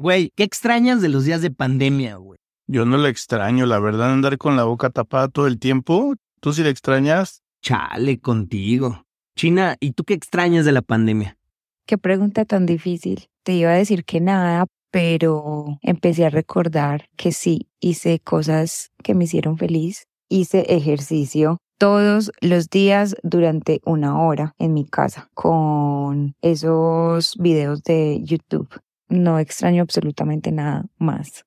Güey, 0.00 0.30
¿qué 0.36 0.44
extrañas 0.44 1.02
de 1.02 1.08
los 1.08 1.24
días 1.24 1.42
de 1.42 1.50
pandemia, 1.50 2.18
güey? 2.18 2.38
Yo 2.68 2.84
no 2.84 2.98
la 2.98 3.08
extraño, 3.08 3.66
la 3.66 3.80
verdad, 3.80 4.12
andar 4.12 4.38
con 4.38 4.54
la 4.54 4.62
boca 4.62 4.90
tapada 4.90 5.26
todo 5.26 5.48
el 5.48 5.58
tiempo. 5.58 6.14
¿Tú 6.40 6.52
sí 6.52 6.62
la 6.62 6.68
extrañas? 6.68 7.42
Chale, 7.62 8.20
contigo. 8.20 9.02
China, 9.34 9.76
¿y 9.80 9.94
tú 9.94 10.04
qué 10.04 10.14
extrañas 10.14 10.64
de 10.64 10.70
la 10.70 10.82
pandemia? 10.82 11.36
Qué 11.84 11.98
pregunta 11.98 12.44
tan 12.44 12.64
difícil. 12.64 13.26
Te 13.42 13.54
iba 13.54 13.72
a 13.72 13.74
decir 13.74 14.04
que 14.04 14.20
nada, 14.20 14.66
pero 14.92 15.80
empecé 15.82 16.26
a 16.26 16.30
recordar 16.30 17.08
que 17.16 17.32
sí, 17.32 17.66
hice 17.80 18.20
cosas 18.20 18.92
que 19.02 19.16
me 19.16 19.24
hicieron 19.24 19.58
feliz. 19.58 20.06
Hice 20.28 20.60
ejercicio 20.68 21.58
todos 21.76 22.30
los 22.40 22.70
días 22.70 23.16
durante 23.24 23.80
una 23.84 24.22
hora 24.22 24.54
en 24.60 24.74
mi 24.74 24.84
casa 24.84 25.28
con 25.34 26.36
esos 26.40 27.34
videos 27.36 27.82
de 27.82 28.20
YouTube. 28.22 28.68
No 29.08 29.38
extraño 29.38 29.82
absolutamente 29.82 30.52
nada 30.52 30.84
más. 30.98 31.44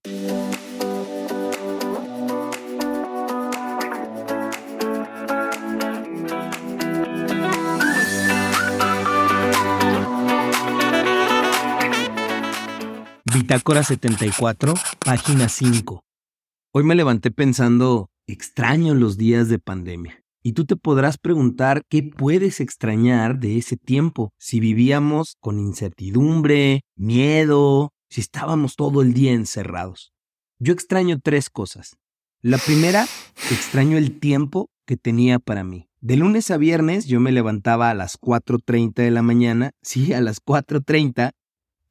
Bitácora 13.25 13.83
74, 13.83 14.73
página 15.05 15.47
5. 15.47 16.03
Hoy 16.73 16.83
me 16.83 16.95
levanté 16.95 17.31
pensando, 17.31 18.09
extraño 18.27 18.95
los 18.95 19.17
días 19.17 19.49
de 19.49 19.59
pandemia. 19.59 20.20
Y 20.43 20.53
tú 20.53 20.65
te 20.65 20.75
podrás 20.75 21.17
preguntar 21.17 21.83
qué 21.87 22.03
puedes 22.03 22.59
extrañar 22.59 23.39
de 23.39 23.57
ese 23.57 23.77
tiempo, 23.77 24.33
si 24.39 24.59
vivíamos 24.59 25.35
con 25.39 25.59
incertidumbre, 25.59 26.81
miedo, 26.95 27.93
si 28.09 28.21
estábamos 28.21 28.75
todo 28.75 29.01
el 29.01 29.13
día 29.13 29.33
encerrados. 29.33 30.13
Yo 30.59 30.73
extraño 30.73 31.19
tres 31.21 31.49
cosas. 31.49 31.97
La 32.41 32.57
primera, 32.57 33.05
extraño 33.51 33.97
el 33.97 34.19
tiempo 34.19 34.69
que 34.87 34.97
tenía 34.97 35.37
para 35.39 35.63
mí. 35.63 35.87
De 35.99 36.15
lunes 36.15 36.49
a 36.49 36.57
viernes 36.57 37.05
yo 37.05 37.19
me 37.19 37.31
levantaba 37.31 37.91
a 37.91 37.93
las 37.93 38.19
4.30 38.19 38.95
de 38.95 39.11
la 39.11 39.21
mañana, 39.21 39.71
sí, 39.83 40.13
a 40.13 40.21
las 40.21 40.43
4.30, 40.43 41.31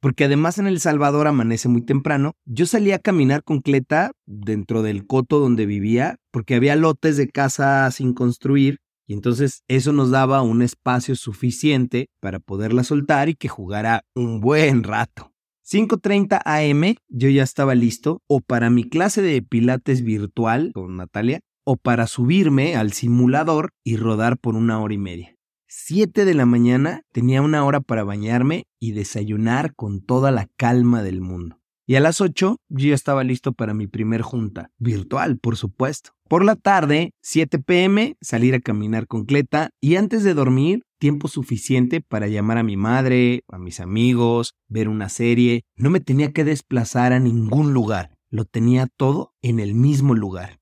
porque 0.01 0.25
además 0.25 0.57
en 0.57 0.67
El 0.67 0.79
Salvador 0.79 1.27
amanece 1.27 1.69
muy 1.69 1.83
temprano, 1.83 2.33
yo 2.45 2.65
salía 2.65 2.95
a 2.95 2.99
caminar 2.99 3.43
con 3.43 3.61
Cleta 3.61 4.11
dentro 4.25 4.81
del 4.81 5.05
coto 5.05 5.39
donde 5.39 5.65
vivía, 5.65 6.17
porque 6.31 6.55
había 6.55 6.75
lotes 6.75 7.17
de 7.17 7.29
casa 7.29 7.89
sin 7.91 8.13
construir, 8.13 8.79
y 9.07 9.13
entonces 9.13 9.63
eso 9.67 9.93
nos 9.93 10.09
daba 10.09 10.41
un 10.41 10.61
espacio 10.61 11.15
suficiente 11.15 12.09
para 12.19 12.39
poderla 12.39 12.83
soltar 12.83 13.29
y 13.29 13.35
que 13.35 13.47
jugara 13.47 14.03
un 14.15 14.41
buen 14.41 14.83
rato. 14.83 15.31
5.30 15.69 16.41
am 16.43 16.95
yo 17.07 17.29
ya 17.29 17.43
estaba 17.43 17.75
listo 17.75 18.21
o 18.27 18.41
para 18.41 18.69
mi 18.69 18.89
clase 18.89 19.21
de 19.21 19.41
pilates 19.41 20.01
virtual 20.01 20.71
con 20.73 20.97
Natalia 20.97 21.41
o 21.63 21.77
para 21.77 22.07
subirme 22.07 22.75
al 22.75 22.91
simulador 22.93 23.69
y 23.83 23.95
rodar 23.95 24.37
por 24.37 24.55
una 24.55 24.81
hora 24.81 24.93
y 24.93 24.97
media. 24.97 25.35
7 25.73 26.25
de 26.25 26.33
la 26.33 26.45
mañana 26.45 27.03
tenía 27.13 27.41
una 27.41 27.63
hora 27.63 27.79
para 27.79 28.03
bañarme 28.03 28.65
y 28.77 28.91
desayunar 28.91 29.73
con 29.73 30.01
toda 30.01 30.29
la 30.29 30.49
calma 30.57 31.01
del 31.01 31.21
mundo. 31.21 31.61
Y 31.87 31.95
a 31.95 32.01
las 32.01 32.19
8 32.19 32.57
yo 32.67 32.87
ya 32.89 32.93
estaba 32.93 33.23
listo 33.23 33.53
para 33.53 33.73
mi 33.73 33.87
primer 33.87 34.21
junta, 34.21 34.69
virtual, 34.79 35.39
por 35.39 35.55
supuesto. 35.55 36.11
Por 36.27 36.43
la 36.43 36.57
tarde, 36.57 37.13
7 37.21 37.59
pm, 37.59 38.17
salir 38.19 38.53
a 38.53 38.59
caminar 38.59 39.07
con 39.07 39.23
Cleta 39.23 39.69
y 39.79 39.95
antes 39.95 40.25
de 40.25 40.33
dormir, 40.33 40.83
tiempo 40.99 41.29
suficiente 41.29 42.01
para 42.01 42.27
llamar 42.27 42.57
a 42.57 42.63
mi 42.63 42.75
madre, 42.75 43.43
a 43.47 43.57
mis 43.57 43.79
amigos, 43.79 44.55
ver 44.67 44.89
una 44.89 45.07
serie. 45.07 45.63
No 45.77 45.89
me 45.89 46.01
tenía 46.01 46.33
que 46.33 46.43
desplazar 46.43 47.13
a 47.13 47.19
ningún 47.21 47.73
lugar, 47.73 48.13
lo 48.29 48.43
tenía 48.43 48.87
todo 48.87 49.33
en 49.41 49.61
el 49.61 49.73
mismo 49.73 50.15
lugar. 50.15 50.60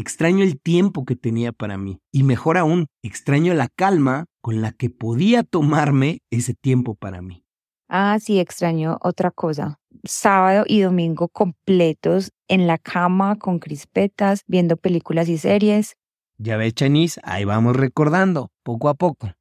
Extraño 0.00 0.44
el 0.44 0.60
tiempo 0.60 1.04
que 1.04 1.16
tenía 1.16 1.50
para 1.50 1.76
mí 1.76 1.98
y 2.12 2.22
mejor 2.22 2.56
aún, 2.56 2.86
extraño 3.02 3.52
la 3.52 3.66
calma 3.66 4.26
con 4.40 4.60
la 4.62 4.70
que 4.70 4.90
podía 4.90 5.42
tomarme 5.42 6.20
ese 6.30 6.54
tiempo 6.54 6.94
para 6.94 7.20
mí. 7.20 7.42
Ah, 7.88 8.18
sí, 8.20 8.38
extraño 8.38 8.98
otra 9.00 9.32
cosa. 9.32 9.80
Sábado 10.04 10.64
y 10.68 10.82
domingo 10.82 11.26
completos 11.26 12.30
en 12.46 12.68
la 12.68 12.78
cama 12.78 13.40
con 13.40 13.58
crispetas, 13.58 14.44
viendo 14.46 14.76
películas 14.76 15.28
y 15.28 15.36
series. 15.36 15.96
Ya 16.38 16.56
ve, 16.56 16.70
Chanis, 16.70 17.18
ahí 17.24 17.44
vamos 17.44 17.74
recordando, 17.74 18.52
poco 18.62 18.90
a 18.90 18.94
poco. 18.94 19.32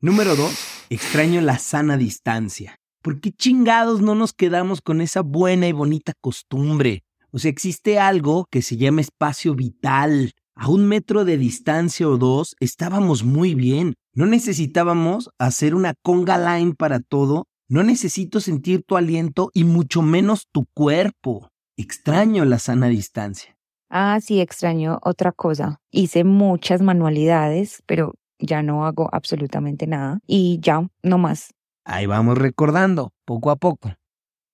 Número 0.00 0.34
dos, 0.34 0.84
extraño 0.90 1.40
la 1.42 1.58
sana 1.58 1.96
distancia. 1.96 2.74
¿Por 3.02 3.20
qué 3.20 3.30
chingados 3.30 4.02
no 4.02 4.16
nos 4.16 4.32
quedamos 4.32 4.80
con 4.80 5.00
esa 5.00 5.20
buena 5.20 5.68
y 5.68 5.72
bonita 5.72 6.12
costumbre? 6.20 7.04
O 7.34 7.38
sea, 7.38 7.50
existe 7.50 7.98
algo 7.98 8.46
que 8.50 8.60
se 8.60 8.76
llama 8.76 9.00
espacio 9.00 9.54
vital. 9.54 10.32
A 10.54 10.68
un 10.68 10.86
metro 10.86 11.24
de 11.24 11.38
distancia 11.38 12.06
o 12.06 12.18
dos 12.18 12.54
estábamos 12.60 13.24
muy 13.24 13.54
bien. 13.54 13.94
No 14.14 14.26
necesitábamos 14.26 15.30
hacer 15.38 15.74
una 15.74 15.94
conga 16.02 16.36
line 16.36 16.74
para 16.74 17.00
todo. 17.00 17.46
No 17.68 17.82
necesito 17.82 18.40
sentir 18.40 18.84
tu 18.86 18.98
aliento 18.98 19.50
y 19.54 19.64
mucho 19.64 20.02
menos 20.02 20.46
tu 20.52 20.66
cuerpo. 20.74 21.48
Extraño 21.78 22.44
la 22.44 22.58
sana 22.58 22.88
distancia. 22.88 23.56
Ah, 23.88 24.18
sí, 24.20 24.40
extraño 24.40 24.98
otra 25.02 25.32
cosa. 25.32 25.80
Hice 25.90 26.24
muchas 26.24 26.82
manualidades, 26.82 27.82
pero 27.86 28.12
ya 28.38 28.62
no 28.62 28.84
hago 28.84 29.08
absolutamente 29.10 29.86
nada. 29.86 30.20
Y 30.26 30.58
ya, 30.60 30.86
no 31.02 31.16
más. 31.16 31.54
Ahí 31.86 32.04
vamos 32.04 32.36
recordando, 32.36 33.12
poco 33.24 33.50
a 33.50 33.56
poco. 33.56 33.90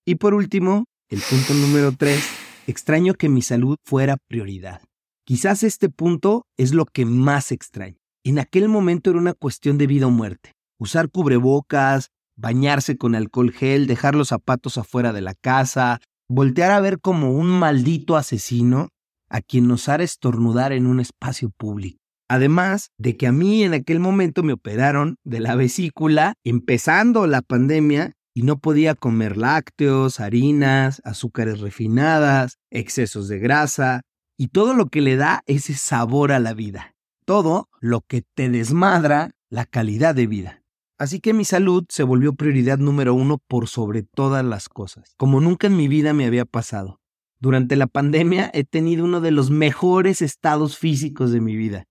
Y 0.04 0.14
por 0.14 0.34
último, 0.34 0.84
el 1.08 1.20
punto 1.20 1.54
número 1.54 1.92
tres 1.92 2.37
extraño 2.68 3.14
que 3.14 3.30
mi 3.30 3.40
salud 3.40 3.76
fuera 3.82 4.18
prioridad. 4.28 4.82
Quizás 5.24 5.62
este 5.62 5.88
punto 5.88 6.44
es 6.58 6.74
lo 6.74 6.84
que 6.84 7.06
más 7.06 7.50
extraño. 7.50 7.96
En 8.24 8.38
aquel 8.38 8.68
momento 8.68 9.10
era 9.10 9.18
una 9.18 9.32
cuestión 9.32 9.78
de 9.78 9.86
vida 9.86 10.06
o 10.06 10.10
muerte. 10.10 10.52
Usar 10.78 11.10
cubrebocas, 11.10 12.10
bañarse 12.36 12.98
con 12.98 13.14
alcohol 13.14 13.52
gel, 13.52 13.86
dejar 13.86 14.14
los 14.14 14.28
zapatos 14.28 14.76
afuera 14.76 15.14
de 15.14 15.22
la 15.22 15.34
casa, 15.34 16.00
voltear 16.28 16.70
a 16.70 16.80
ver 16.80 17.00
como 17.00 17.32
un 17.32 17.48
maldito 17.48 18.16
asesino 18.16 18.90
a 19.30 19.40
quien 19.40 19.66
nos 19.66 19.88
hará 19.88 20.04
estornudar 20.04 20.72
en 20.72 20.86
un 20.86 21.00
espacio 21.00 21.50
público. 21.56 21.98
Además 22.30 22.90
de 22.98 23.16
que 23.16 23.26
a 23.26 23.32
mí 23.32 23.62
en 23.62 23.72
aquel 23.72 24.00
momento 24.00 24.42
me 24.42 24.52
operaron 24.52 25.16
de 25.24 25.40
la 25.40 25.54
vesícula, 25.54 26.34
empezando 26.44 27.26
la 27.26 27.40
pandemia, 27.40 28.12
y 28.38 28.42
no 28.42 28.60
podía 28.60 28.94
comer 28.94 29.36
lácteos, 29.36 30.20
harinas, 30.20 31.02
azúcares 31.04 31.58
refinadas, 31.58 32.58
excesos 32.70 33.26
de 33.26 33.40
grasa 33.40 34.02
y 34.36 34.46
todo 34.46 34.74
lo 34.74 34.86
que 34.86 35.00
le 35.00 35.16
da 35.16 35.42
ese 35.46 35.74
sabor 35.74 36.30
a 36.30 36.38
la 36.38 36.54
vida. 36.54 36.94
Todo 37.24 37.68
lo 37.80 38.00
que 38.00 38.22
te 38.36 38.48
desmadra 38.48 39.32
la 39.50 39.66
calidad 39.66 40.14
de 40.14 40.28
vida. 40.28 40.62
Así 40.98 41.18
que 41.18 41.34
mi 41.34 41.44
salud 41.44 41.84
se 41.88 42.04
volvió 42.04 42.32
prioridad 42.32 42.78
número 42.78 43.12
uno 43.12 43.38
por 43.38 43.66
sobre 43.66 44.04
todas 44.04 44.44
las 44.44 44.68
cosas, 44.68 45.14
como 45.16 45.40
nunca 45.40 45.66
en 45.66 45.76
mi 45.76 45.88
vida 45.88 46.12
me 46.12 46.24
había 46.24 46.44
pasado. 46.44 47.00
Durante 47.40 47.74
la 47.74 47.88
pandemia 47.88 48.52
he 48.54 48.62
tenido 48.62 49.04
uno 49.04 49.20
de 49.20 49.32
los 49.32 49.50
mejores 49.50 50.22
estados 50.22 50.78
físicos 50.78 51.32
de 51.32 51.40
mi 51.40 51.56
vida. 51.56 51.86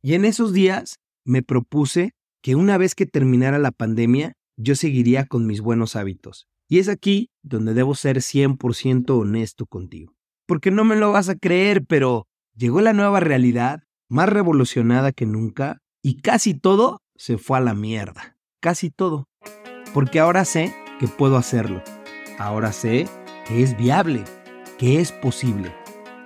Y 0.00 0.14
en 0.14 0.24
esos 0.24 0.54
días 0.54 0.98
me 1.26 1.42
propuse 1.42 2.14
que 2.40 2.54
una 2.54 2.78
vez 2.78 2.94
que 2.94 3.04
terminara 3.04 3.58
la 3.58 3.70
pandemia, 3.70 4.32
yo 4.62 4.74
seguiría 4.74 5.26
con 5.26 5.46
mis 5.46 5.60
buenos 5.60 5.96
hábitos. 5.96 6.46
Y 6.68 6.78
es 6.78 6.88
aquí 6.88 7.30
donde 7.42 7.74
debo 7.74 7.94
ser 7.94 8.18
100% 8.18 9.10
honesto 9.10 9.66
contigo. 9.66 10.14
Porque 10.46 10.70
no 10.70 10.84
me 10.84 10.96
lo 10.96 11.12
vas 11.12 11.28
a 11.28 11.36
creer, 11.36 11.84
pero 11.86 12.26
llegó 12.54 12.80
la 12.80 12.92
nueva 12.92 13.20
realidad, 13.20 13.82
más 14.08 14.28
revolucionada 14.28 15.12
que 15.12 15.26
nunca, 15.26 15.78
y 16.02 16.20
casi 16.20 16.54
todo 16.54 17.00
se 17.16 17.38
fue 17.38 17.58
a 17.58 17.60
la 17.60 17.74
mierda. 17.74 18.36
Casi 18.60 18.90
todo. 18.90 19.28
Porque 19.94 20.20
ahora 20.20 20.44
sé 20.44 20.74
que 20.98 21.08
puedo 21.08 21.36
hacerlo. 21.36 21.82
Ahora 22.38 22.72
sé 22.72 23.08
que 23.46 23.62
es 23.62 23.76
viable, 23.76 24.24
que 24.78 25.00
es 25.00 25.12
posible. 25.12 25.74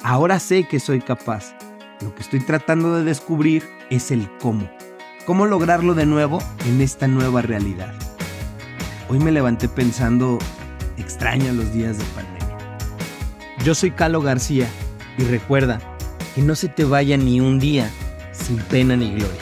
Ahora 0.03 0.41
sé 0.41 0.67
que 0.69 0.81
soy 0.81 1.01
capaz. 1.01 1.55
Lo 2.03 2.15
que 2.15 2.23
estoy 2.23 2.41
tratando 2.41 2.95
de 2.97 3.05
descubrir 3.05 3.63
es 3.91 4.11
el 4.11 4.29
cómo. 4.39 4.69
¿Cómo 5.25 5.47
lograrlo 5.47 5.95
de 5.95 6.05
nuevo 6.05 6.39
en 6.67 6.83
esta 6.83 7.09
nueva 7.09 7.41
realidad? 7.41 7.95
Hoy 9.15 9.21
me 9.21 9.31
levanté 9.31 9.69
pensando, 9.69 10.41
extraño 10.97 11.53
los 11.53 11.73
días 11.73 11.99
de 11.99 12.05
pandemia. 12.17 12.79
Yo 13.65 13.73
soy 13.73 13.93
Calo 13.93 14.21
García 14.21 14.67
y 15.17 15.23
recuerda 15.23 15.81
que 16.35 16.43
no 16.43 16.57
se 16.57 16.69
te 16.69 16.83
vaya 16.83 17.17
ni 17.17 17.39
un 17.39 17.61
día 17.61 17.89
sin 18.33 18.57
pena 18.57 18.97
ni 18.97 19.15
gloria. 19.15 19.41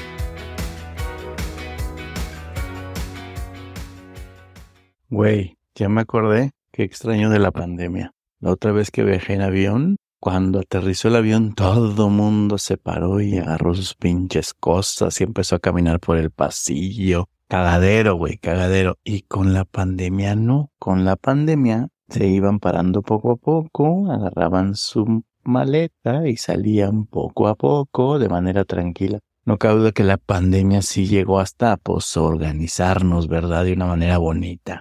Güey, 5.08 5.56
ya 5.74 5.88
me 5.88 6.02
acordé 6.02 6.50
que 6.70 6.82
extraño 6.82 7.30
de 7.30 7.38
la 7.38 7.50
pandemia. 7.50 8.12
La 8.40 8.50
otra 8.50 8.72
vez 8.72 8.90
que 8.90 9.04
viajé 9.04 9.32
en 9.32 9.40
avión, 9.40 9.96
cuando 10.20 10.58
aterrizó 10.58 11.08
el 11.08 11.16
avión, 11.16 11.54
todo 11.54 12.10
mundo 12.10 12.58
se 12.58 12.76
paró 12.76 13.22
y 13.22 13.38
agarró 13.38 13.72
sus 13.72 13.94
pinches 13.94 14.52
cosas 14.52 15.18
y 15.22 15.24
empezó 15.24 15.56
a 15.56 15.60
caminar 15.60 15.98
por 15.98 16.18
el 16.18 16.30
pasillo 16.30 17.30
Cagadero, 17.52 18.14
güey, 18.14 18.38
cagadero. 18.38 18.96
Y 19.04 19.24
con 19.24 19.52
la 19.52 19.66
pandemia 19.66 20.34
no. 20.34 20.70
Con 20.78 21.04
la 21.04 21.16
pandemia 21.16 21.88
se 22.08 22.26
iban 22.26 22.60
parando 22.60 23.02
poco 23.02 23.32
a 23.32 23.36
poco, 23.36 24.10
agarraban 24.10 24.74
su 24.74 25.22
maleta 25.44 26.26
y 26.26 26.38
salían 26.38 27.04
poco 27.04 27.48
a 27.48 27.54
poco 27.54 28.18
de 28.18 28.30
manera 28.30 28.64
tranquila. 28.64 29.18
No 29.44 29.58
cabe 29.58 29.80
duda 29.80 29.92
que 29.92 30.02
la 30.02 30.16
pandemia 30.16 30.80
sí 30.80 31.06
llegó 31.06 31.40
hasta 31.40 31.76
pues 31.76 32.16
organizarnos, 32.16 33.28
¿verdad? 33.28 33.66
De 33.66 33.74
una 33.74 33.84
manera 33.84 34.16
bonita. 34.16 34.80